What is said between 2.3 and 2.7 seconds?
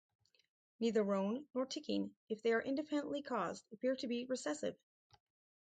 they are